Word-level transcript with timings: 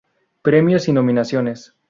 Premios 0.41 0.87
y 0.87 0.93
nominaciones 0.93 1.75